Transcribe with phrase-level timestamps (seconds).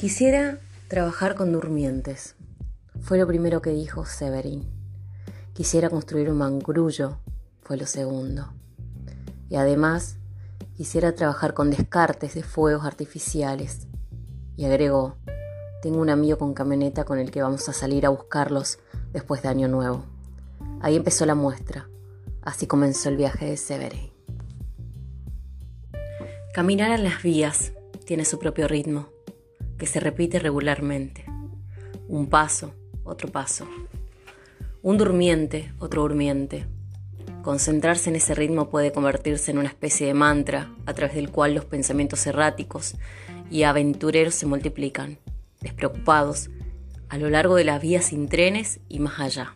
[0.00, 2.34] Quisiera trabajar con durmientes.
[3.02, 4.66] Fue lo primero que dijo Severin.
[5.52, 7.18] Quisiera construir un mangrullo.
[7.60, 8.50] Fue lo segundo.
[9.50, 10.16] Y además,
[10.74, 13.88] quisiera trabajar con descartes de fuegos artificiales.
[14.56, 15.16] Y agregó,
[15.82, 18.78] tengo un amigo con camioneta con el que vamos a salir a buscarlos
[19.12, 20.06] después de Año Nuevo.
[20.80, 21.90] Ahí empezó la muestra.
[22.40, 24.10] Así comenzó el viaje de Severin.
[26.54, 27.72] Caminar en las vías
[28.06, 29.10] tiene su propio ritmo,
[29.80, 31.24] que se repite regularmente.
[32.06, 33.66] Un paso, otro paso.
[34.82, 36.66] Un durmiente, otro durmiente.
[37.42, 41.54] Concentrarse en ese ritmo puede convertirse en una especie de mantra a través del cual
[41.54, 42.96] los pensamientos erráticos
[43.50, 45.18] y aventureros se multiplican,
[45.62, 46.50] despreocupados,
[47.08, 49.54] a lo largo de las vías sin trenes y más allá.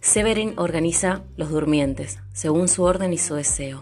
[0.00, 3.80] Severin organiza los durmientes, según su orden y su deseo.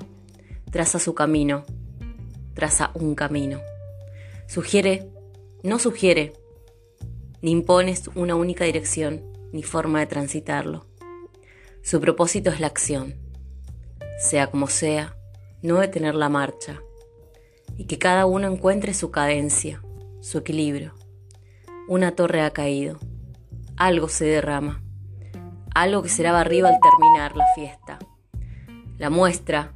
[0.70, 1.64] Traza su camino,
[2.54, 3.60] traza un camino.
[4.50, 5.08] Sugiere,
[5.62, 6.32] no sugiere,
[7.40, 10.86] ni impones una única dirección ni forma de transitarlo.
[11.82, 13.14] Su propósito es la acción,
[14.18, 15.16] sea como sea,
[15.62, 16.82] no detener la marcha,
[17.76, 19.84] y que cada uno encuentre su cadencia,
[20.20, 20.94] su equilibrio.
[21.86, 22.98] Una torre ha caído,
[23.76, 24.82] algo se derrama,
[25.76, 28.00] algo que será barrido al terminar la fiesta.
[28.98, 29.74] La muestra,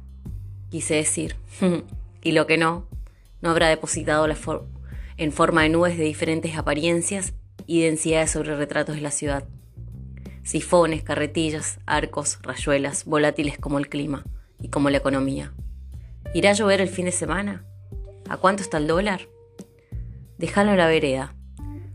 [0.69, 1.37] quise decir,
[2.21, 2.89] y lo que no,
[3.45, 4.35] no habrá depositado la
[5.17, 7.33] en forma de nubes de diferentes apariencias
[7.67, 9.47] y densidades sobre retratos de la ciudad.
[10.41, 14.25] Sifones, carretillas, arcos, rayuelas, volátiles como el clima
[14.59, 15.53] y como la economía.
[16.33, 17.63] ¿Irá a llover el fin de semana?
[18.27, 19.29] ¿A cuánto está el dólar?
[20.39, 21.35] Déjalo en la vereda.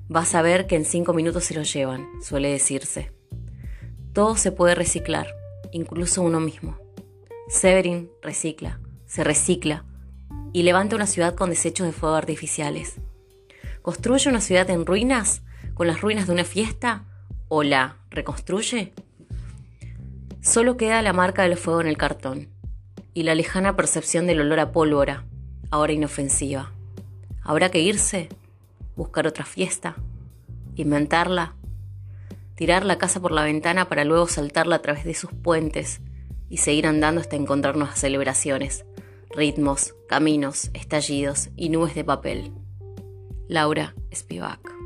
[0.07, 3.13] Vas a ver que en cinco minutos se lo llevan, suele decirse.
[4.13, 5.35] Todo se puede reciclar,
[5.73, 6.79] incluso uno mismo.
[7.49, 9.85] Severin recicla, se recicla
[10.53, 12.97] y levanta una ciudad con desechos de fuego artificiales.
[13.83, 15.43] ¿Construye una ciudad en ruinas
[15.75, 17.05] con las ruinas de una fiesta
[17.49, 18.93] o la reconstruye?
[20.43, 22.49] Solo queda la marca del fuego en el cartón
[23.15, 25.25] y la lejana percepción del olor a pólvora,
[25.71, 26.73] ahora inofensiva.
[27.43, 28.29] ¿Habrá que irse?
[28.97, 29.97] ¿Buscar otra fiesta?
[30.77, 31.55] ¿Inventarla?
[32.55, 36.01] ¿Tirar la casa por la ventana para luego saltarla a través de sus puentes
[36.51, 38.85] y seguir andando hasta encontrar nuevas celebraciones,
[39.31, 42.53] ritmos, caminos, estallidos y nubes de papel?
[43.49, 44.80] Laura Spivak